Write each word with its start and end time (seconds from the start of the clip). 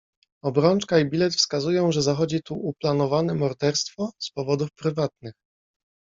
"Obrączka 0.43 0.99
i 0.99 1.09
bilet 1.09 1.33
wskazują, 1.35 1.91
że 1.91 2.01
zachodzi 2.01 2.41
tu 2.43 2.53
uplanowane 2.55 3.33
morderstwo 3.35 4.11
z 4.19 4.31
powodów 4.31 4.71
prywatnych." 4.73 5.33